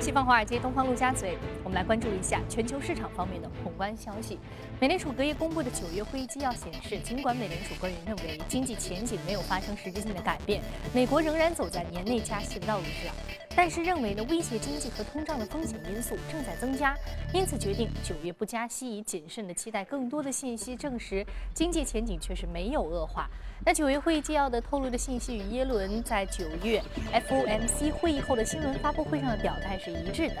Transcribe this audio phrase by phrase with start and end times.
[0.00, 1.36] 西方华尔街，东方陆家嘴，
[1.70, 4.38] 们来关注一下全球市场方面的宏观消息。
[4.80, 10.60] 美联储隔夜公布的九月会议纪要显示，尽管美联储官员认为经济前景没有发生实质性的改变，
[10.92, 13.14] 美国仍然走在年内加息的道路上。
[13.54, 16.96] 但是认为呢，威胁经济和通胀的风险因素正在增加，
[17.34, 23.28] 因此决定九月不加息，以谨慎的期待更多的信息证实经济前景确实没有恶化。
[23.66, 26.82] 那九月会议纪要的透露的信息与耶伦在九月
[27.12, 30.36] FOMC 会议后的新闻发布会上的表态是一致的。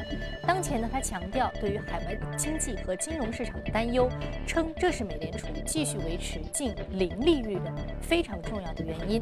[0.46, 4.08] 当前呢，他强强调对于海外经济和金融市场的担忧，
[4.46, 7.70] 称这是美联储继续维持近零利率的
[8.00, 9.20] 非常重要的原因。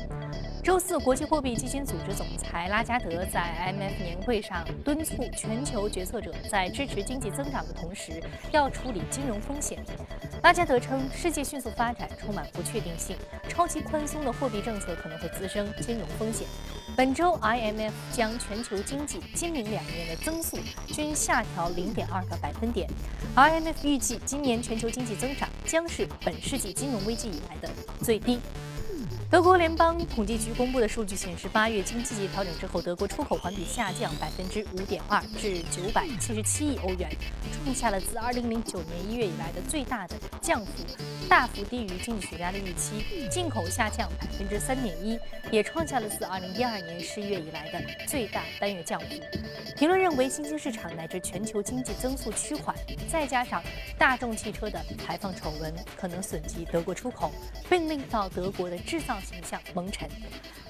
[0.62, 8.22] 周四，国际货币基金组织总裁拉加德在 IMF 年会上敦促全球决策者在支持经济增长的同时，
[8.52, 9.84] 要处理金融风险。
[10.42, 13.16] 拉加德称，世界迅速发展充满不确定性，
[13.48, 16.46] 超级宽松的货币政策可能会滋生金融风险。
[16.96, 20.56] 本周，IMF 将全球经济今明两年的增速
[20.86, 22.88] 均下调零点二个百分点。
[23.34, 27.68] IMF 预计，今年全球经济增长将是本世纪金融危机以来的
[28.00, 28.38] 最低。
[29.30, 37.10] 德国联邦统计局公布的数据显示，八月经济调整之后，德国出口环比下降百分之五点二，至九百七十七亿欧元，
[37.62, 40.72] 创下了自二零零九年一月以来的最大的降幅，
[41.28, 43.28] 大幅低于经济学家的预期。
[43.30, 45.18] 进口下降百分之三点一，
[45.52, 49.06] 也创下了自二零一二年十一月以来的最大单月降幅。
[49.76, 52.74] 评论认为，新兴市场乃至全球经济增速趋缓，
[53.08, 53.62] 再加上
[53.96, 57.30] 大众汽车的排放丑闻，可能损及德国出口，
[57.68, 59.16] 并令到德国的制造。
[59.20, 60.08] 形象蒙尘。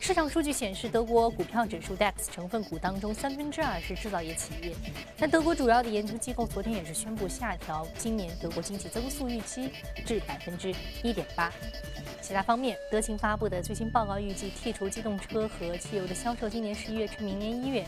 [0.00, 4.72] 市场数据显示，德国股票指数 DAX 成分股当中三分之二是制造业企业。
[5.18, 9.70] 但德国主要的研究机构昨天也是宣布下调今年德国经济增速预期
[10.06, 11.52] 至百分之一点八。
[12.22, 17.84] 其他方面，德勤发布的最新报告预计，剔除机动车和汽油的销售，今年十一月至明年一月。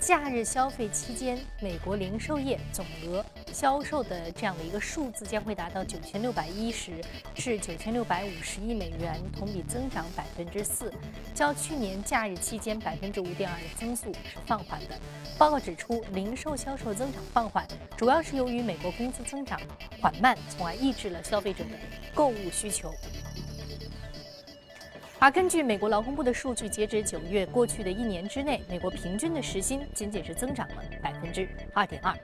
[0.00, 6.92] 假日消费期间，美国零售业总额销售的这样的一个数字将会达到九千六百一十
[7.34, 10.92] 至九千六百五十亿美元，同比增长百分之四，
[11.34, 14.96] 较去年假日期间百分之五点二的增速是放缓的。
[15.36, 17.66] 报告指出，零售销售增长放缓，
[17.96, 19.60] 主要是由于美国工资增长
[20.00, 21.70] 缓慢，从而抑制了消费者的
[22.14, 22.94] 购物需求。
[25.20, 32.14] 而根据美国劳工部的数据，截止九月，过去的一年之内，美国平均的时薪仅仅是增长了百分之二点二。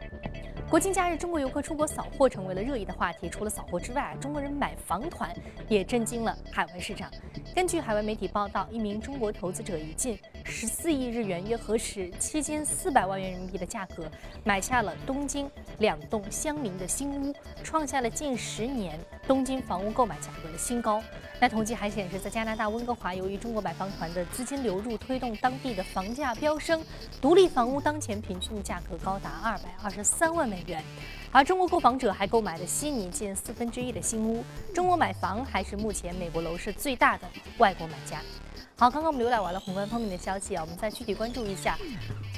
[0.71, 3.29] 国庆假日，中国游客出国扫货成为了热议的话题。
[3.29, 5.35] 除了扫货之外，中国人买房团
[5.69, 7.11] 也震惊了海外市场。
[7.53, 14.09] 根据海外媒体报道，一名中国投资者一进十四亿日元（约合适七千四百万元人民币）的价格
[14.45, 21.03] 买下了东京两栋相邻的新屋，创下了近十年东京房屋购买价格的新高。
[21.41, 26.85] 那统计还显示，在加拿大温哥华，由于中国买房团的资金流入推动当地的房价飙升，
[27.23, 30.85] 独立房屋当前平均的价格高达二百二十三万美元。
[31.33, 34.45] 而中国购房者还购买了悉尼近四分之一的新屋。
[34.75, 37.27] 中国买房还是目前美国楼市最大的
[37.59, 38.21] 外国买家。
[38.77, 41.79] 好，刚刚我们浏览完了宏观方面的消息啊，我们再具体关注一下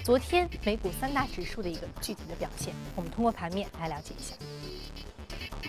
[0.04, 2.74] 昨天美股三大指数的一个具体的表现。
[2.94, 4.34] 我们通过盘面来了解一下。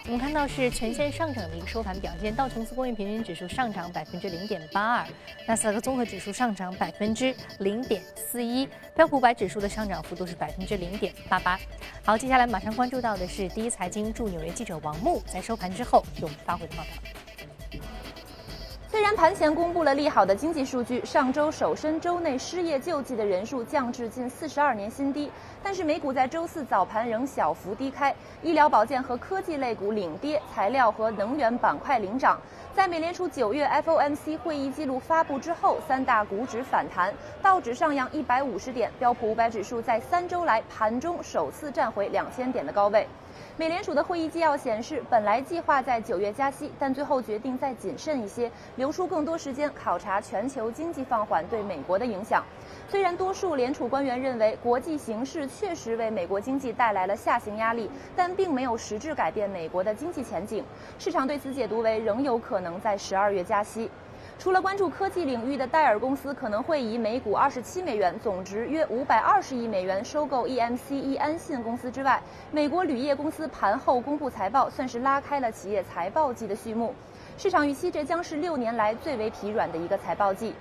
[0.06, 5.08] 我们看到是全线上涨的一个收盘表现，道琼斯工业平均指数上涨百分之零点八二，
[5.48, 11.58] 纳斯达克综合指数上涨百分之零点四一，标普五百指数的上涨幅度是百分之零点八八。
[12.04, 17.27] 好，接下来马上关注到的是第一财经驻纽约记者王木在收盘之后给我们发回的报道。
[18.98, 25.32] 虽然盘前公布了利好的经济数据，上周首申周内失业救济的人数降至近四十二年新低，
[25.62, 32.42] 但是美股在周四早盘仍小幅低开，医疗保健和科技类股领跌，材料和能源板块领涨。
[32.76, 43.08] 在美联储九月 FOMC 会议记录发布之后，三大股指反弹，道指上扬一百五十点，标普五百指数在三周来盘中首次站回两千点的高位。
[43.60, 52.44] 美联储的会议纪要显示，本来计划在九月加息，但最后决定再谨慎一些，留出更多时间考察全球经济放缓对美国的影响。
[52.88, 60.64] 虽然多数联储官员认为国际形势确实为美国经济带来了下行压力，但并没有实质改变美国的经济前景。
[61.00, 63.90] 市场对此解读为仍有可能在十二月加息。
[64.40, 76.94] 除了关注科技领域的戴尔公司可能会以每股二十七美元、总值约五百二十亿美元收购 EMC 安信公司之外，美国铝业公司盘后公布财报，算是拉开了企业财报季的序幕。
[77.36, 80.54] 市场预期这将是六年来最为疲软的一个财报季。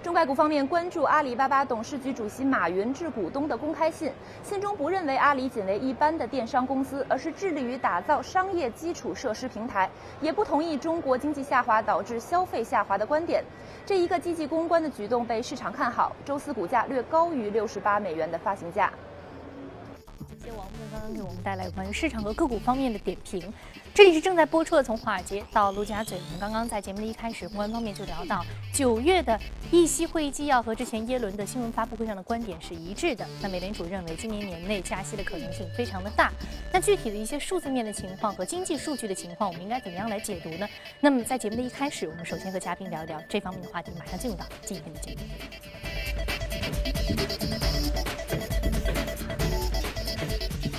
[0.00, 4.12] 中概股方面关注阿里巴巴董事局主席马云致股东的公开信，
[4.44, 9.90] 信中不认为阿里仅为一般的电商公司，而是致力于打造商业基础设施平台，
[10.20, 13.42] 也不同意中国经济下滑导致消费下滑的观点。
[13.84, 18.92] 这一个积极公关的举动被市场看好，周四股价略高于六十八美元的发行价。
[20.44, 23.52] 谢王木刚刚给我们带来关于市场和个股方面的点评。
[23.92, 26.16] 这里是正在播出的《从华尔街到陆家嘴》。
[26.24, 29.38] 我们刚刚在节目的一开始，公关方面就聊到，九月的
[29.72, 33.26] 议息会议纪要和之前耶伦的新闻发布会上的观点是一致的。
[33.42, 36.32] 那美联储认为今年年内加息的可能性非常的大。
[36.72, 40.68] 那具体的一些数字面的情况和经济数据的情况，我们应该怎么样来解读呢？
[41.00, 43.90] 那么在节目的一开始，我们首先和嘉宾聊一聊这方面的话题。
[43.98, 45.18] 马上进入到今天的节目。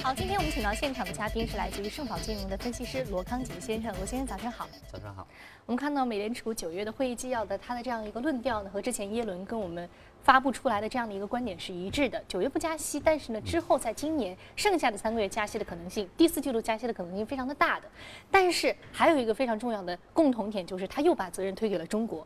[0.09, 3.95] 好，今天我们请到现场的嘉宾是来自于盛宝金融的分析师罗康杰先生。
[3.97, 4.67] 罗先生，早上好。
[4.91, 5.27] 早上好。
[5.67, 9.87] 我们看到美联储九月的会议纪要的，它的这样一个论调呢，和之前耶伦跟我们
[10.23, 12.19] 发布出来的这样的一个观点是一致的。
[12.27, 17.87] 九月不加息，但是呢，之后在今年剩下的三个月加息的可能性，第四季度加息的可能性非常的大的。
[18.31, 22.25] 但是还有一个非常重要的共同点，就是他又把责任推给了中国。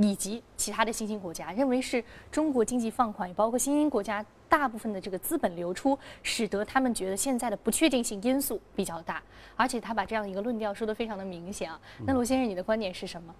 [0.00, 9.22] 以及其他的新兴国家认为是中国经济放缓，也包括新兴国家大部分的这个资本流出，使得他们觉得现在的不确定性因素比较大，
[9.56, 11.80] 而且他把这样一个论调说得非常的明显啊。
[12.06, 13.34] 那罗先生，你的观点是什么？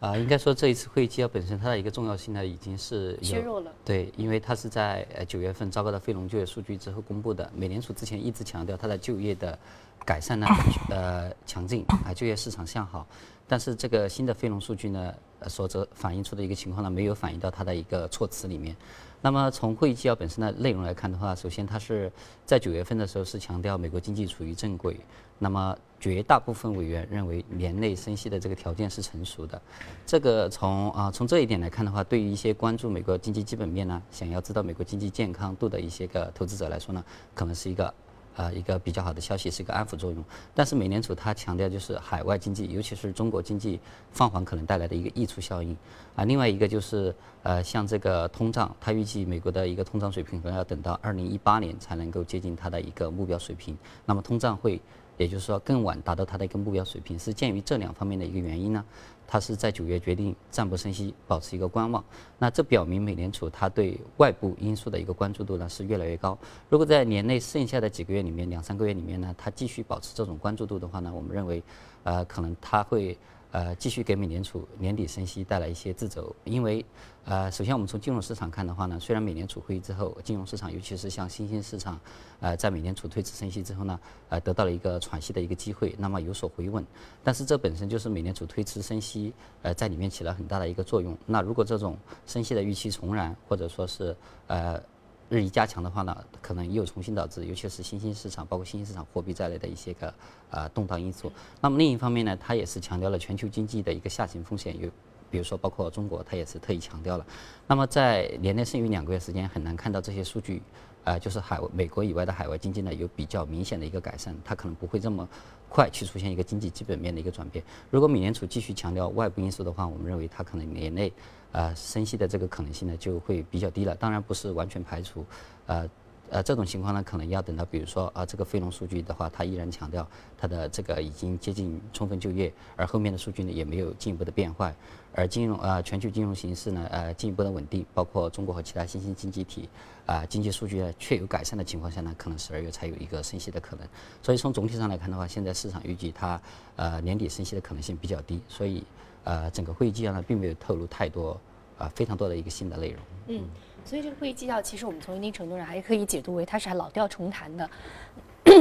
[0.00, 3.72] 啊，应该说这一次会议纪要本身它的一个重要性呢，已经是削弱了。
[3.84, 7.50] 对，因为它是在呃九月份糟糕的非农就业数据之后公布的。
[7.54, 9.58] 美联储之前一直强调它的就业的
[10.04, 10.46] 改善呢，
[10.90, 13.06] 呃强劲啊，就业市场向好。
[13.46, 15.14] 但是这个新的非农数据呢，
[15.46, 18.76] 所则反映出的一个情况呢，没有反映到它的一个措辞里面。
[19.24, 22.12] 那么从会议纪要本身的内容来看的话，首先它是
[22.44, 25.00] 在九月份的时候是强调美国经济处于正轨。
[25.38, 29.60] 那么绝大部分委员认为年内升息的这个条件是成熟的。
[30.04, 37.02] 这个从啊从这一点来看的话，对于一些关注美国经济基本面呢，想要知道美国经济健康度的一些个投资者来说呢，
[37.34, 37.94] 可能是一个。
[38.36, 43.78] 啊，一个比较好的消息是一个安抚作用，但是美联储它强调就是海外经济，尤其是中国经济
[44.10, 45.76] 放缓可能带来的一个溢出效应。
[46.16, 53.76] 啊，另外一个就是呃，像这个通胀，它预计美国的一个通胀水平可能要等到二零一八年才能够接近它的一个目标水平。
[54.04, 54.80] 那么通胀会，
[55.16, 58.84] 也就是说更晚达到它的一个目标水平，是鉴于这两方面的一个原因呢？
[59.26, 62.04] 它是在九月决定暂不升息，保持一个观望。
[62.38, 66.38] 那这表明美联储它对外部因素的一个关注度呢是越来越高。
[66.68, 71.62] 如果在年内剩下的几个月里面，两三个月里面呢，它继续保持这种关注度的话呢，我们认为，
[72.02, 73.16] 呃，可能它会。
[73.54, 76.84] 呃，继续给美联储年底升息带来一些掣肘，因为，
[77.24, 81.96] 呃，首先我们从金融市场看的话呢，虽然美联储会议之后，金融市场尤其是像新兴市场，
[82.40, 86.84] 呃，在美联储推迟升息之后呢，呃，得到了一个喘息的一个机会，那么有所回稳，
[87.22, 91.16] 但是这本身就是美联储推迟升息，呃，在里面起了很大的一个作用。
[91.24, 91.96] 那如果这种
[92.26, 94.16] 升息的预期重燃，或者说是，
[94.48, 94.82] 呃。
[95.28, 100.14] 日益加强的话呢，可能又重新导致，尤其是新兴市场，包括新兴市场货币在内的一些个
[100.50, 101.32] 呃动荡因素。
[101.60, 104.88] 那么另一方面呢，它也是强调了全球经济的一个下行风险，有
[105.30, 107.26] 比如说包括中国，它也是特意强调了。
[107.66, 110.62] 那么在年内剩余两个月时间，很难看到这些数据，
[111.04, 115.28] 呃，就是海美国以外的海外经济呢有比较明显的一个改善，它可能不会这么
[115.68, 117.64] 快去出现一个经济基本面的一个转变。
[117.90, 121.12] 如果美联储继续强调外部因素的话，我们认为它可能年内。
[121.52, 123.94] 呃，升息的这个可能性呢就会比较低了。
[123.94, 125.24] 当然不是完全排除，
[125.66, 125.88] 呃，
[126.30, 130.06] 呃，这种情况呢可能要等到，比如说啊，这个非农数据的话，它依然强调
[130.36, 134.74] 它的这个已经接近充分就业，而后面的数据呢也没有进一步的变坏，
[135.14, 139.68] 而金融呃全球金融形势呢呃进一步的稳定，包括中国和其他新兴经济体
[140.06, 143.86] 啊经济数据呢确有改善的情况下呢，可能十二月才有一个升息的可能。
[144.22, 146.40] 所以从总体上来看的话，现在市场预计它
[146.76, 148.84] 呃年底升息的可能性比较低，所以。
[149.26, 151.40] 呃，整个会议纪要呢，并没有透露太多，
[151.78, 152.98] 啊，非常多的一个新的内容。
[153.28, 153.42] 嗯，
[153.84, 157.68] 所以这个会议纪要，其实我们从一定程度上还可以解读为它是还老调重弹的。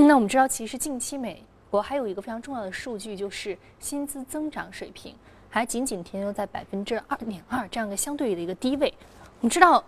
[0.05, 5.15] 那我们知道，其实近期美国还有一个非常重要的数据，就是薪资增长水平
[5.49, 8.93] 还仅仅停留在百分之二点二这样一个相对的一个低位。
[9.39, 9.83] 我们知道，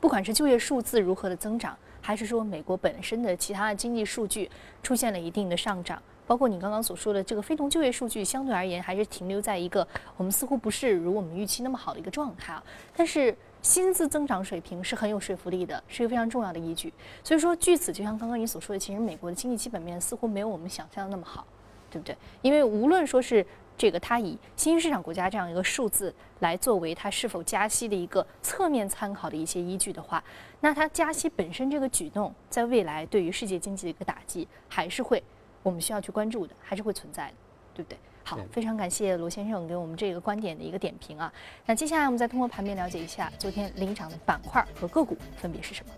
[0.00, 4.50] 不管是就业数字如何的增长，还是说美国本身的其他的经济数据
[4.82, 6.00] 出现了一定的上涨。
[6.26, 9.86] 包括你刚刚所说的这个非农就业数据，相对而言还是停留在一个
[10.16, 12.62] 我们似乎不是如我们预期那么好的一个状态啊。
[12.96, 16.92] 但是薪资增长水平是很有说服力的，是一个非常重要的依据。
[17.22, 21.46] 所以说，据此就像刚刚你所说的，其实美国的经济基本面似乎没有我们想象的那么好，
[21.90, 22.16] 对不对？
[22.42, 23.44] 因为无论说是
[23.76, 30.22] 这个它以新兴市场国家这样一个数字来作为它是否加息的一个侧面参考的一些依据的话，
[30.60, 35.22] 那它加息本身这个举动，在未来对于世界经济的一个打击还是会。
[35.62, 37.34] 我们需要去关注的还是会存在的，
[37.74, 37.98] 对不对？
[38.30, 41.32] 好，非常感谢罗先生给我们这个观点的一个点评啊。
[41.66, 45.92] 那接下来我们再通过盘面了解一下昨天领涨的板块和个股分别是什么。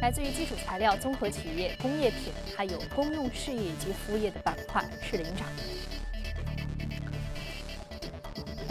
[0.00, 5.48] 来自于基础材料、综合企业、工业品，还有公用事业以及服务业的板块是领涨。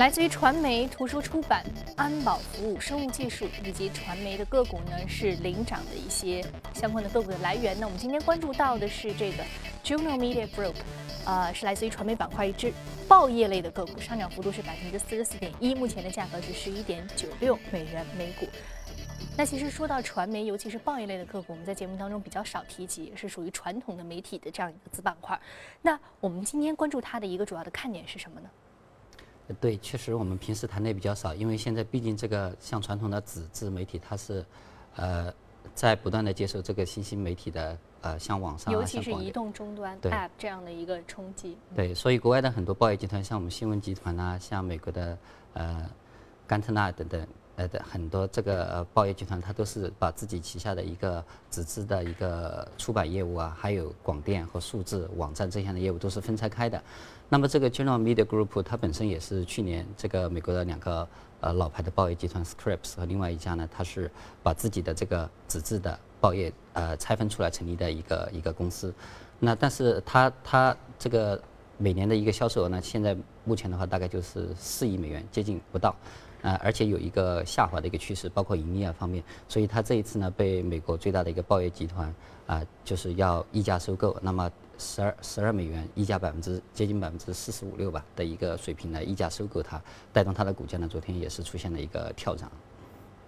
[0.02, 1.64] 来自于传媒、图书出版、
[1.96, 6.44] 安保服务、生物技术以及传媒的个股呢，是领涨的一些
[6.74, 7.80] 相关的个股的来源。
[7.80, 9.44] 那我们今天关注到的是这个
[9.84, 10.74] Juno Media Group，
[11.24, 12.74] 呃，是来自于传媒板块一支
[13.08, 18.48] 报业类的个股，上涨幅度是百分之四十四点一，目前的价格是十一点九六美元每股。
[19.38, 25.40] 那其实说到传媒，尤其是报业类的个股，我们在节目当中比较少提及，是属于传统的媒体的这样一个子板块。
[25.84, 28.50] 那我们今天关注它的一个主要的看点是什么呢？
[29.60, 34.46] 对，确实我们平时谈的也比较少，因为现在毕竟这个像传统的纸质媒体，它是，
[34.96, 35.34] 呃，
[35.74, 41.58] 在不断的接受这个新兴媒体的呃，像网上，尤其是移动终端 App 这样的一个冲击。
[41.76, 45.18] 对，所以国外的很多报业集团，像我们新闻集团啊，像美国的
[45.54, 45.90] 呃，
[46.48, 47.28] 甘特纳等等。
[47.58, 56.82] 呃的很多这个呃报业集团，它都是把自己旗下的一个纸质的一个出版业务啊，还有广电和数字网站这样的业务都是分拆开的。
[57.34, 61.08] 那么这个 General Media Group 它本身也是去年这个美国的两个
[61.40, 64.12] 呃老牌的报业集团 Scripps 和另外一家呢，它是
[64.44, 68.94] 把自己的这个纸质的报业呃拆分出来成立的一个一个公司。
[69.40, 71.42] 那但是它它这个
[71.78, 75.96] 每年的一个销售额呢，现在目前的话大概就是四亿美元，接近不到。
[76.42, 82.12] 啊，而且有一个下滑的一个趋势，包括盈利啊方面，所以它这一次呢被美国最大的一个报业集团
[82.48, 89.80] 啊，就是要溢价收购，那么十二十二美元溢价百分之接近百分之四十五六吧的一个水平来溢价收购它，
[90.12, 92.52] 带动它的股价呢昨天也是出现了一个跳涨。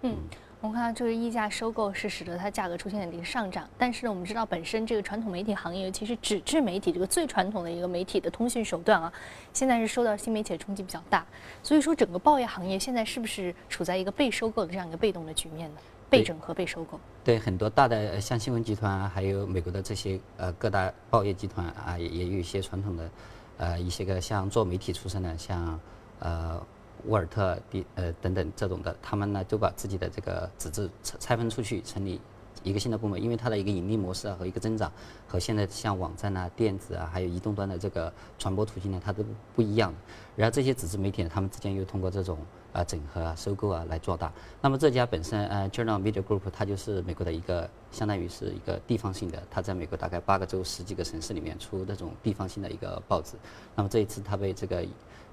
[0.01, 0.17] 嗯。
[0.59, 9.11] 我们看到这个溢价收购是使得它价格出现了一个上涨，但是呢，我们知道本身这个传统媒体行业，尤其是纸质媒体这个最传统的一个媒体的通讯手段啊，
[9.51, 11.25] 现在是受到新媒体的冲击比较大。
[11.61, 15.81] 所以说，整个报业行业现在是不是处在一个被收购的这样一个被动的局面呢？
[16.13, 16.99] 被整合、被收购？
[17.23, 23.09] 对，很多大的像新闻集团啊，还有美国的这些呃各大报业集团啊，也也有一些传统的
[23.57, 25.79] 呃一些个像做媒体出身的，像
[26.19, 26.61] 呃。
[27.07, 32.21] 沃尔特、迪呃等等这种的，他们呢就把自己的这个纸质拆拆分出去，成立
[32.63, 34.89] 一个新的部门，因为它的一个盈利模式啊和一个增长，
[35.27, 39.21] 和现在像网站啊、电子啊，还有移动端的这个传播途径呢，它都
[39.53, 39.93] 不一样。
[40.37, 42.37] 然后这些纸质媒体呢，他们之间又通过这种
[42.73, 44.29] 啊整合啊、收购啊来做大。
[44.59, 53.37] 那么这家本身呃 Journal Media Group，它就是美国的一个相当于是一个地方性的，它在美国大概八个州、十几个城市里面出那种地方性的一个报纸。
[53.75, 54.85] 那么这一次它被这个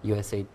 [0.05, 0.47] USA。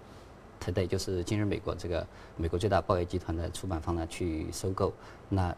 [0.57, 4.91] Today 就是今日美国这个美国最大报业集团的出版方呢去收购，
[5.29, 5.55] 那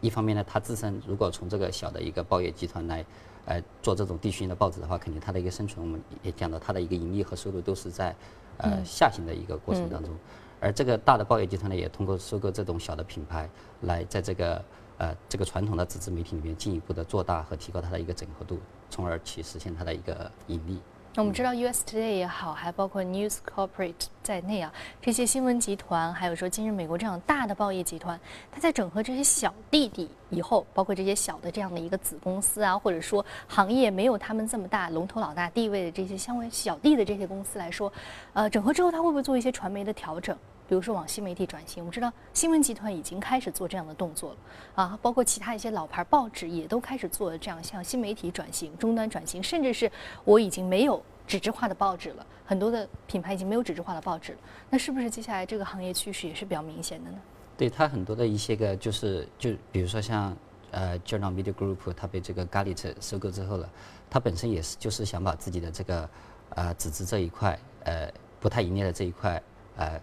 [0.00, 3.06] 一方面呢，它自身如果从这个小的一个报业集团来，
[3.46, 8.14] 呃做这种地区性的报纸的话，肯定它的一个生存，我们也讲到它的一个盈利和收入都是在
[8.58, 10.12] 呃下行的一个过程当中，
[10.60, 13.48] 而这个大的报业集团呢，也通过收购这种小的品牌，
[13.80, 14.62] 来在这个
[14.98, 18.58] 呃这个传统的纸质媒体里面进一步的做大和提高它的一个整合度，
[18.90, 20.78] 从而去实现它的一个盈利。
[21.14, 28.18] 那我们知道，US Today 也好，还包括 News Corporate 在内啊，这些新闻集团，还有说今日美国这样大的报业集团，
[28.52, 37.92] 它在整合这些小弟弟以后，包括这些小的这样的一个子公司啊，或者说行业没有他们这么大龙头老大地位的这些相关小弟的这些公司来说，
[38.32, 40.36] 呃，整合之后，它会不会做一些传媒的调整？
[40.70, 44.36] 比如说往新媒体转型，我们知道新闻集团已经开始做这样的动作了
[44.76, 49.90] 啊，包括其他一些老牌报纸也都开始做这样向新媒体转型、终端转型，甚至是
[50.22, 54.38] 我已经没有纸质化的报纸了，很多的品牌已经没有纸质化的报纸了。
[54.70, 57.18] 那是不是接下来这个行业趋势也是比较明显的呢？
[57.58, 60.32] 对它很多的一些个就是就比如说像
[60.70, 63.68] 呃 Journal Media Group，它被这个 galit 收购之后了，
[64.08, 66.08] 它本身也是就是想把自己的这个
[66.50, 68.08] 呃纸质这一块呃
[68.38, 69.42] 不太营业的这一块
[69.74, 70.00] 呃。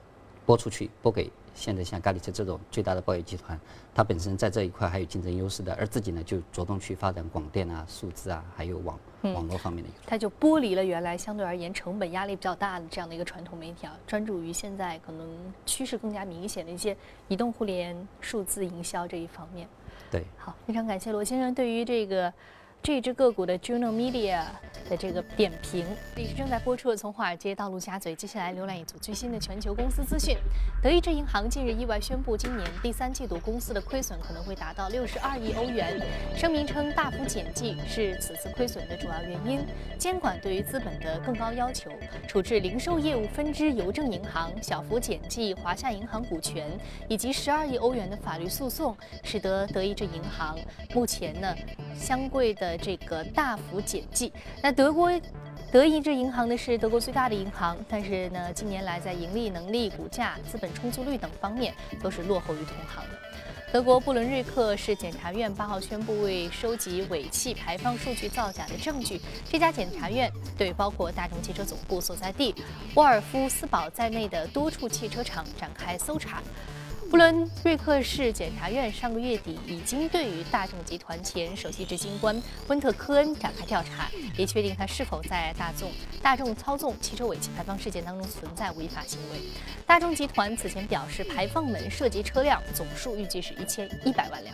[0.48, 3.60] 拨出去，拨给现在像咖喱车这种最大的报业集团，
[3.94, 9.90] 它本身在这一块还有竞争优势的，而自己呢就着重去发展广电啊、数字啊，还有网网络方面的。
[10.06, 15.28] 它就剥离了原来相对而言成本压力比较大的这样的一个传统媒体啊，专注于现在可能
[15.66, 16.96] 趋势更加明显的一些
[17.28, 19.68] 移动互联、数字营销这一方面。
[20.10, 22.34] 对，好，非常感谢罗先生对于这个。
[22.88, 24.46] 这只个股的 Juno Media
[24.90, 26.96] 的这个点评，这是正在播出的。
[26.96, 30.38] 从华尔街到陆家嘴，接下来浏览一组最新的全球公司资讯。
[30.82, 36.02] 德意志银行近日意外宣布，今年第三季度公司的亏损可能会达到六十二亿欧元。
[36.34, 39.60] 声明称，大幅减记是此次亏损的主要原因。
[40.00, 41.92] 监管对于资本的更高要求，
[42.26, 46.66] 处置零售业务分支邮政银行，小幅减记华夏银行股权，
[47.10, 50.58] 以及十二亿欧元的法律诉讼，使得德意志银行
[50.94, 51.54] 目前呢
[51.94, 52.77] 相对的。
[52.78, 54.32] 这个大幅减记，
[54.62, 55.12] 那德国
[55.72, 63.18] 德意志银行呢是德国最大的银行，但是呢近年来在盈利能力、股价、资本充足率等方面都是落后于同行的。
[63.70, 69.20] 德国布伦瑞克市检察院八号宣布，为收集尾气排放数据造假的证据，
[69.50, 72.56] 这家检察院对包括大众汽车总部所在地
[72.96, 76.42] 沃尔夫斯堡在内的多处汽车厂展开搜查。
[77.10, 85.90] 布伦瑞克市检察院上个月底已经对于大众集团前首席执行官温特科恩展开调查，以确定他是否在大众
[86.22, 89.40] 大众操纵汽车尾气排放事件当中存在违法行为。
[89.86, 94.54] 大众集团此前表示，排放门涉及车辆总数预计是一千一百万辆。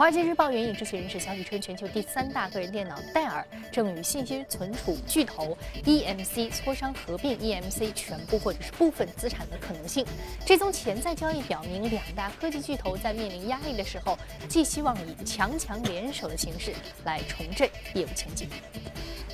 [0.00, 5.54] 华尔街日报援引知情人士消息称，全球第三大个人电脑戴尔正与信息存储巨头
[5.84, 10.02] EMC 磋商合并 EMC 全部或者是部分资产的可能性。
[10.46, 16.72] 这宗潜在交易表明，两大科技巨头在面临压力的时候，既希望以强强联手的形式
[17.04, 18.48] 来重振业务前景。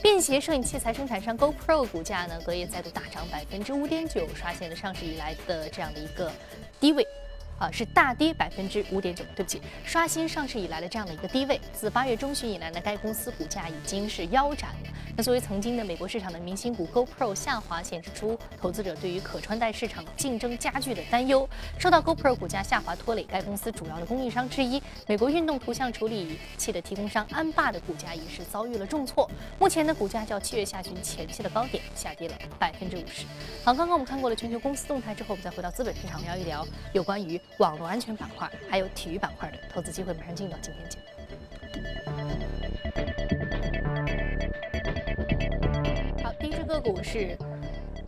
[0.02, 6.28] 便携摄影器材生产商 GoPro 股价呢，隔夜再度大涨百分之五点九，刷新了上市以来的这样的一个
[6.80, 7.06] 低位。
[7.58, 11.60] 啊，是大跌百分之五点九，对不起，刷新上市以来的这样的一个低位。
[11.72, 14.90] 自八月中旬以来呢，该公司股价已经是腰斩了。
[15.16, 21.48] 那作为曾经的美国市场的明星股，GoPro 下滑显示出投资者对于可穿戴市场竞争加剧的担忧。
[21.78, 29.26] 受到 GoPro 股价下滑拖累，该公司主要的供应商之一美国运动图像处理器的提供商安霸的股价也是遭遇了重挫。
[29.58, 33.24] 目前的股价较七月下旬前期的高点下跌了百分之五十。
[33.64, 37.40] 好，刚刚我们看过了全球公司动态之后，我们再回到资本市场聊一聊有关于。
[37.56, 40.98] 网络安全板块还有体育板块的投资机会，马上进入到今天节
[43.30, 43.35] 目。
[46.66, 47.38] 个股是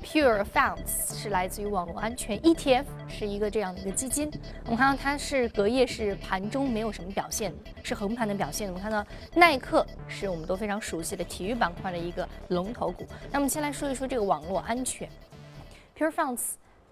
[0.02, 4.30] Pure Funds，是来自于网络安全 ETF，是一个这样的一个基金。
[4.64, 8.68] 我们看到它是隔夜是盘中没有什么表现，是横盘的表现。
[8.68, 13.06] 我们看到耐克是我们都非常熟悉的体育板块的一个龙头股。
[13.30, 15.08] 那么先来说一说这个网络安全
[15.96, 16.42] Pure Funds，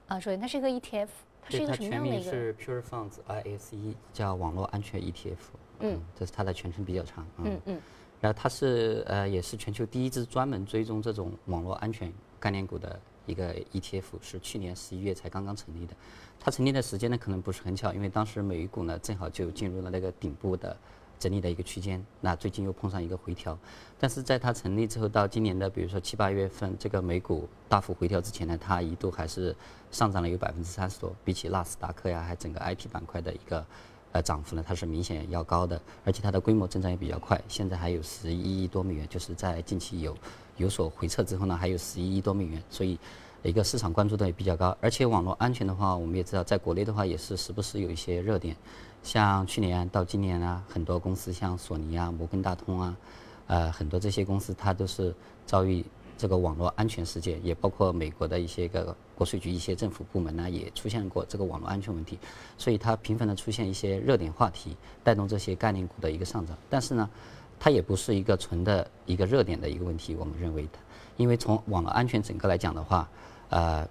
[0.06, 1.08] 啊，首先它是一个 ETF。
[1.48, 5.36] 它是一个什么样的一个是 Pure Funds ISE，叫网络安全 ETF。
[5.78, 7.24] 嗯，这是它的全称比较长。
[7.38, 7.80] 嗯嗯。
[8.20, 15.94] 然后它是呃，也是全球第一支专门追踪这种网络安全概念股的一个 ETF，是去年十一月才刚刚成立的。
[16.38, 20.76] 它成立的时间呢，可能不是很巧，因为当时美股呢正好就进入了那个顶部的。
[21.18, 23.58] 整理的一个区间，那最近又碰上一个回调，
[23.98, 29.56] 但是在它成立之后到今年的比如说七八月份，这个美股大幅回调之前呢，它一度还是
[29.90, 33.64] 上涨了有百分之三十多，比起纳斯达克呀，还整个 IT 板块的一个
[34.16, 40.16] 呃涨幅呢，它是明显要高的，而且它的规模增长也比较快，现在还有十一亿多美元，就是在近期有
[40.56, 42.98] 有所回撤之后呢，还有十一亿多美元，所以
[43.42, 48.56] 一个市场关注度也比较高，而且网络安全的话，我们也知道，在国内的话也是时不时有一些热点。
[49.02, 52.96] 像去年到今年啊，很多公司像索尼啊、摩根大通啊，
[53.46, 55.84] 呃，很多这些公司它都是遭遇
[56.16, 62.18] 这个网络安全事件，也包括美国的一些个国税局一些政府部门呢，也出现过这个网络安全问题，
[62.56, 66.56] 所以它频繁的出现一些热点话题，带动这些概念股的一个上涨。
[66.70, 67.08] 但是呢，
[67.58, 70.78] 它也不是一个纯的一个热点的一个问题，我们认为的，
[71.16, 73.08] 因为从网络安全整个来讲的话，
[73.50, 73.86] 呃。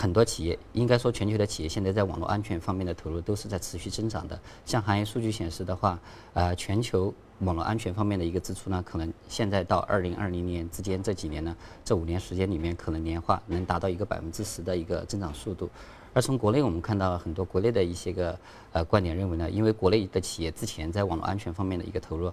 [0.00, 4.40] 很多企业，应该说全球的企业现在在网络安全方面的投入都是在持续增长的。
[4.64, 6.00] 像行业数据显示的话，
[6.32, 15.68] 呃，全球网络安全方面的一个支出呢，可能现在到二零二零年之间这几年呢，这五年时间里面，可能年化能达到一个百分之十的一个增长速度。
[16.14, 18.38] 而从国内我们看到很多国内的一些个
[18.72, 22.32] 呃观点认为呢，因为国内的企业之前在网络安全方面的一个投入，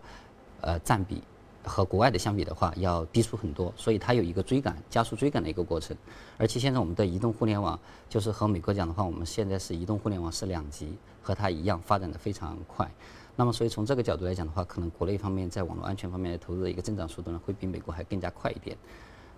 [0.61, 1.21] 呃，占比。
[1.67, 5.95] 和国外的相比的话，要低出很多，所以它有一个追赶、加速追赶的一个过程。
[6.37, 12.89] 而且现在我们的移动互联网，就是和美国讲的话，我们现在是移动互联网是两极，和它一样发展的非常快。
[13.35, 18.75] 那么，所以从这个角度来讲的话，可能国内方面在网络安全方面的投入的一个增长速度呢，会比美国还更加快一点。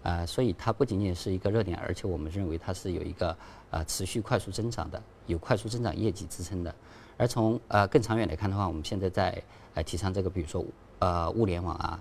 [0.03, 3.35] 呃，所以它不仅仅是一个热点，而且我们认为它是有一个
[3.71, 6.73] 呃持续快速增长的，有快速增长业绩支撑的。
[7.17, 10.63] 而从呃更长远来看的话，我们现在在呃提倡这个，比如说
[10.99, 11.99] 呃物联网啊。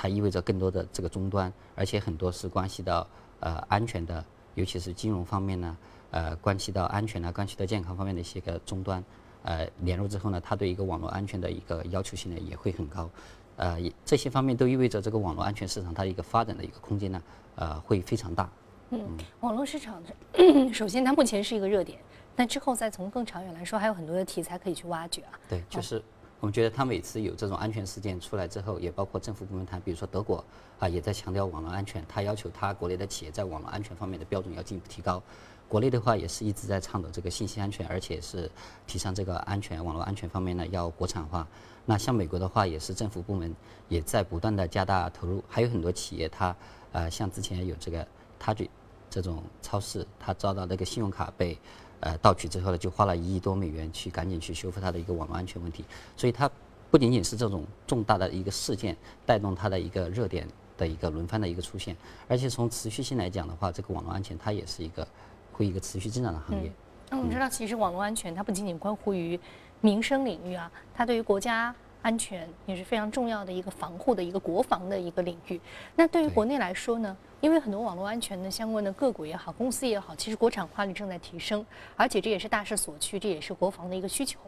[0.00, 3.04] 它意味着更多的这个终端，而且很多是关系到
[3.40, 5.76] 呃安全的，尤其是金融方面呢，
[6.12, 9.02] 呃关系到安全呢，关系到健康方面的一些个终端，
[9.42, 13.10] 呃连入之后呢，它对一个网络安全的一个要求性呢也会很高，
[13.56, 17.20] 呃这些方面都意味着这个网络安全市场它的一个发展的一个空间呢，
[17.56, 18.48] 呃会非常大。
[18.90, 19.00] 嗯，
[19.40, 20.00] 网络市场
[20.72, 21.98] 首先它目前是一个热点，
[22.36, 25.32] 但之后再从更长远来说，还有很多的题材可以去挖掘啊。
[25.48, 26.00] 对，就是。
[26.40, 30.44] 我们觉得，他每次有这种安全事件出来之后，也包括政府部门谈，比如说德国
[30.78, 35.20] 啊，也在强调网络安全，他要求他国内的企业在网络安全方面的标准要进一步提高。
[35.68, 38.50] 国内的话，也是一直在倡导这个信息安全，而且是
[38.86, 41.46] 提倡这个安全网络安全方面呢要国产化。
[41.84, 43.54] 那像美国的话，也是政府部门
[43.88, 46.54] 也在不断的加大投入，还有很多企业它
[46.92, 48.06] 呃，像之前有这个
[48.38, 48.64] 他就
[49.10, 51.58] 这种超市，它遭到那个信用卡被
[52.00, 55.84] 呃盗取之后呢，就花了一亿多美元去赶紧去修复它的一个网络安全问题。
[56.16, 56.50] 所以它
[56.90, 61.96] 不仅仅是这种重大的一个事件带动它的一个热点的一个轮番的一个出现，
[62.28, 65.06] 而且从持续性来讲的话，这个网络安全它也是一个
[65.52, 66.72] 会一个持续增长的行业。
[67.10, 69.38] 那我们知道，其实网络安全它不仅仅关乎于
[69.80, 71.74] 民生领域啊，它对于国家。
[72.02, 75.60] 安全也是非常重要的一个防护的一个国防的一个领域。
[75.96, 77.16] 那对于国内来说呢？
[77.40, 81.64] 因为很多网络安全的相关的个股也好，公司也好，其实国产化率正在提升，
[81.96, 84.40] 而且这也是大势所趋，这也是国防的一个需求。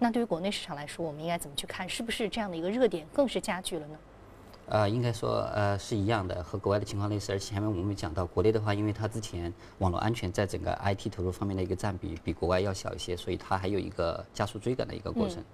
[0.00, 1.88] 那对于国内市场来说，我们应该怎么去看？
[1.88, 3.96] 是不是这样的一个热点更是加剧了呢？
[4.66, 7.30] 呃，应该说呃是一样的，和国外的情况类似。
[7.32, 15.44] 而且前面我们讲到，国内的话，因为它之前网络安全在整个 IT 投入方面的一个占比比国外要小一些，所以它还有一个加速追赶的一个过程。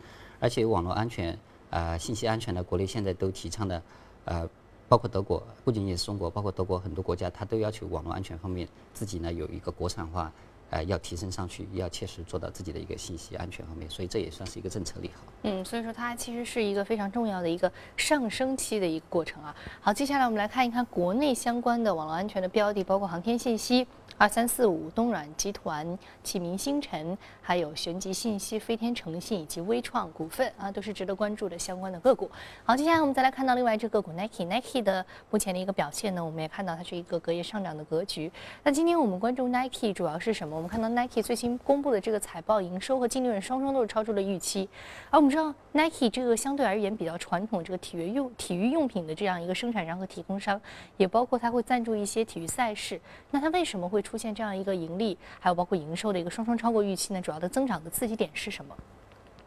[0.40, 1.38] 而且网络安全，
[1.70, 3.82] 呃，信息安全呢，国内现在都提倡的，
[4.24, 4.48] 呃，
[4.88, 10.32] 包括德国，不仅仅是中国，包括德国很多国家，它都要求网络安全方面自己呢有一个国产化。
[10.70, 15.22] 呃，要提升上去，要切实做到自己的一个信息安全方面，所以这也算是一个政策利好。
[15.44, 19.56] 嗯，所以说它其实是一个非常重要的一个上升期的一个过程啊。
[19.80, 23.86] 好，接下来我们来看一看国内相关的网络安全的标的，包括航天信息、
[24.18, 32.28] 二三四五、东软集团、启明星辰，还有玄极信息、飞天诚信以及微创股份啊，都是值得关注的相关的个股。
[32.64, 38.28] 好，接下来我们再来看到另外一只个股 Nike，Nike 的目前的一个表现呢，我们也看到它是一个隔夜上涨的格局。
[38.64, 40.56] 那今天我们关注 Nike 主要是什么？
[40.56, 44.68] 我们看到 Nike 最新公布的这个财报，营收和净利润双双都是超出了预期。
[45.10, 50.60] 而我们知道，Nike 这个相对而言比较传统这个体育用体育用品的这样一个生产商和提供商，
[50.96, 53.00] 也包括它会赞助一些体育赛事。
[53.30, 57.20] 那它为什么会出现这样一个盈利，还有包括营收的一个双双超过预期呢？
[57.20, 58.74] 主要的增长的刺激点是什么？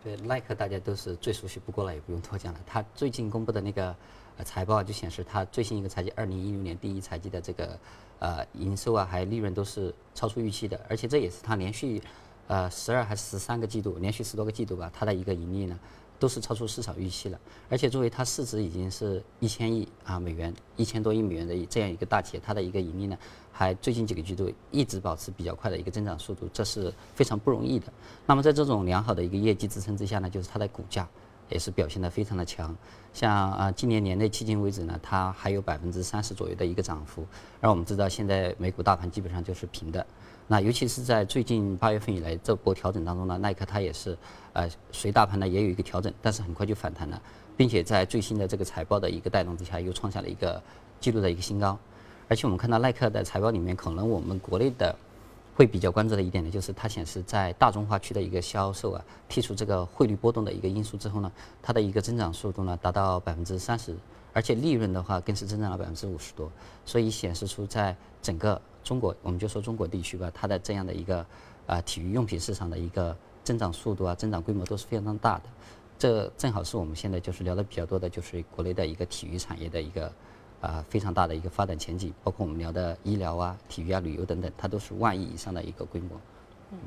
[0.04, 2.60] 对，耐克大家都是最熟悉不过了，也不用多讲了。
[2.68, 3.96] 它最近公布的那个
[4.46, 7.80] 财报就显示，它最新一个财季，二零一六年第一财季的这个。
[8.24, 12.00] 呃，营收啊，还有利润都是超出预期的，而且这也是它连续，
[12.46, 15.76] 呃，十二还是十三个季度，连续十多个季度吧，它的一个盈利呢，
[16.20, 17.40] 都是超出市场预期了。
[17.68, 23.18] 而且作为它市值已经是一千亿啊美元，一千多亿美元的这样一个大企业，它的一个盈利呢，
[23.62, 27.86] 还最近几个季度一直保持比较快的一个增长速度，这是非常不容易的。
[28.26, 31.08] 那么在这种良好的一个业绩支撑之下呢，就是它的股价。
[31.50, 32.74] 也是表现得非常的强，
[33.12, 37.28] 像啊今年年内迄今为止呢，它还有百分之三十左右的一个涨幅。
[37.60, 40.08] 而我们知道现在美股大盘基本上就是平的，
[40.48, 44.18] 那尤其是在最近八月份以来这波调整当中呢，耐克它也是
[44.54, 47.22] 呃随大盘呢也有一个调整，但是很快就反弹了，
[47.58, 50.64] 并且在最新的这个财报的一个带动之下，又创下了一个
[51.02, 51.78] 记录的一个新高。
[52.32, 54.96] 而且我们看到耐克的财报里面，可能我们国内的。
[55.54, 61.30] 会比较关注的一点呢，就是它显示在大中华区的一个销售啊，剔除这个汇率波动的一个因素之后呢，
[61.62, 63.94] 它的一个增长速度呢达到百分之三十，
[64.32, 66.50] 而且利润的话更是增长了百分之五十多，
[66.86, 71.24] 所以显示出在整个中国，我们就说中国地区吧，它的这样的一个
[71.68, 75.44] 啊体育用品市场的一个增长速度啊，增长规模都是非常大的，
[76.00, 80.10] 这正好是我们现在就是聊的比较多的，就是国内的一个体育产业的一个。
[80.62, 86.10] 啊，非常大的一个发展前景，包括我们聊的医疗啊、体育啊、旅游等等，它都是万亿以上的一个规模。
[86.72, 86.78] 嗯，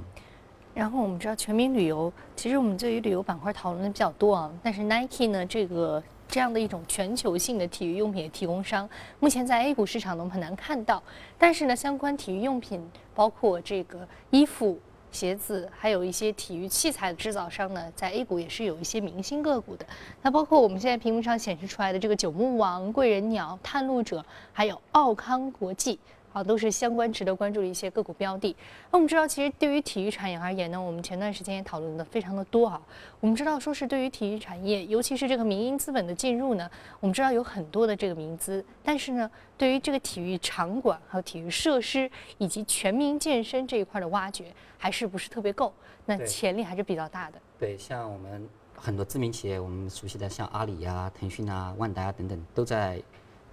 [0.73, 11.03] 然后我们知道全民旅游，其实我们对于旅游板块讨论的比较多啊，但是 Nike 呢，这个这样的一种全球性的体育用品的提供商，目前在 A 股市场呢很难看到，
[11.37, 12.81] 但是呢，相关体育用品，
[13.15, 14.79] 包括这个衣服。
[15.15, 19.87] 鞋子还有一些体育器材的制造商呢，在 A 股也是有一些明星个股的。
[20.23, 25.99] 那包括我们现在屏幕上显示出来的这个九牧王、贵人鸟、探路者，还有奥康国际。
[26.35, 28.55] 啊，都是相关值得关注的一些个股标的。
[28.91, 32.83] 那我们知道，其实对于体育产业而言呢，我们前段时间也讨论的非常的多啊。
[33.21, 36.69] 我们知道，说是对于体育产业，尤其是这个民营资本的进入呢，
[36.99, 45.73] 我们知道有很多的这个民资，但是呢，对于这个体育场馆还有体育设施以及全民健身这一块的挖掘，还是不是特别够？
[46.05, 47.39] 那潜力还是比较大的。
[47.61, 53.01] 对，像我们很多知名企业，我们熟悉的像阿里呀、腾讯啊、万达啊等等，都在。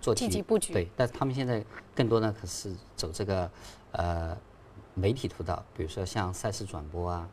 [0.01, 1.63] 做积极布局，对，但是他们现在
[1.95, 3.49] 更多呢，可是走这个
[3.91, 4.35] 呃
[4.95, 7.29] 媒体通道，比如说像赛事转播啊，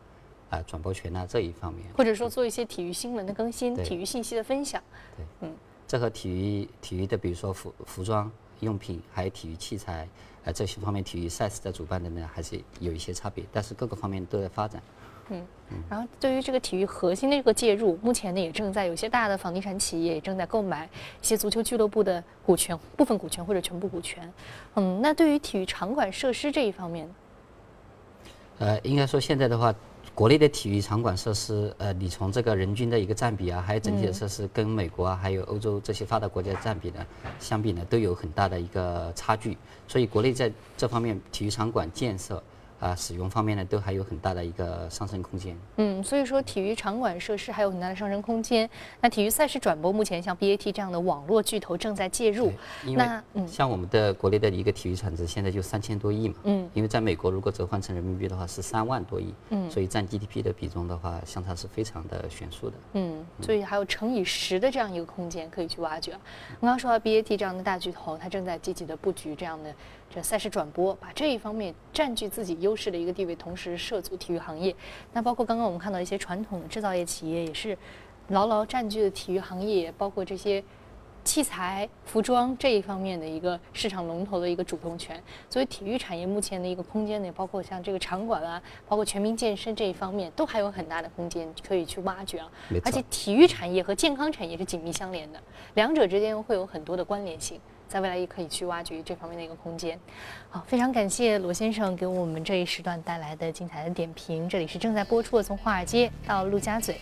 [0.50, 4.82] 啊转播权啊这一方面，或者说做一些体育新闻的更新、体育信息的分享。
[5.16, 10.06] 对，嗯，这和体育体育的，比如说服服装用品，还有体育器材，
[10.44, 14.82] 呃这些方面体育赛事的主办等等，还是有一些差别，但是各个方面都在发展。
[15.30, 15.46] 嗯，
[15.90, 20.88] 然后对于这个体育核心的一个介入，目前呢也正在有些大的房地产企业也正在购买
[21.20, 24.32] 一些足球俱乐部的股权，部分股权或者全部股权。
[24.76, 27.06] 嗯，那对于体育场馆设施这一方面，
[28.58, 29.74] 呃，应该说现在的话，
[30.14, 37.06] 国内的体育场馆设施，呃，你从这个人均的一个占比啊，还有整体的设施，跟美国啊，还有欧洲这些发达国家的占比呢，
[37.38, 39.58] 相比呢，都有很大的一个差距。
[39.86, 42.42] 所以国内在这方面体育场馆建设。
[42.80, 45.56] 啊，使用方面呢，都还有很大的一个上升空间。
[45.76, 48.68] 嗯，所以说体育场馆设施还有很大的上升空间。
[49.00, 52.52] 那体育赛事转播，目前像 BAT 这样的网络巨头正在介入。
[52.96, 56.34] 那嗯，像我们的国内的一个体育产值现在就三千多亿嘛。
[56.44, 56.70] 嗯。
[56.72, 59.34] 因为在美国，如果折换成人民币的话是三万多亿。
[59.50, 59.70] 嗯。
[59.70, 62.76] 所以占 GDP 的比重的话，相差是非常的悬殊的。
[62.92, 63.26] 嗯。
[63.40, 66.12] 所以还有乘以十的这样一个空间可以去挖掘。
[66.60, 69.74] 刚刚说到 BAT 这样的大巨头，它正在积极的布局这样的。
[70.10, 74.74] 这赛事转播，把这一方面占据自己优势的一个地位，同时涉足体育行业。
[75.12, 77.76] 那包括刚刚我们看到一些传统的制造业企业，也是
[78.28, 80.64] 牢牢占据了体育行业，包括这些
[81.24, 85.22] 器材、服装这一方面的一个市场龙头的一个主动权。
[85.50, 92.50] 所以体育产业目前的一个空间呢，包括像这个场馆啊，包括全民健身这一方面，都还有很大的空间可以去挖掘啊。
[92.82, 95.38] 而且体育产业和健康产业是紧密相连的，
[95.74, 97.60] 两者之间会有很多的关联性。
[97.88, 99.98] 在未来也可以去挖掘这方面的一个空间。
[100.50, 104.48] 好，非常感谢罗先生给我们这一时段带来的精彩的点评。
[104.48, 106.94] 这里是正在播出的《从华尔街到陆家嘴》。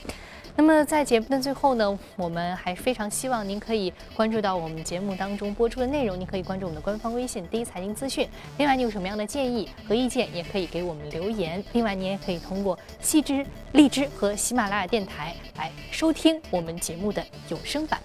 [0.59, 6.18] 那么在节目的最后呢，我们还非常希望您可以关注到我们节目当中播出的内容。
[6.18, 8.27] 您可以关注我们的官方微信“第一财经资讯”。
[8.57, 11.62] 另外，你有什么样的建议和意见，也可以给我们留言。
[11.75, 18.01] 另外，您也可以通过细枝、荔枝和喜马拉雅电台来收听我们节目的有声版。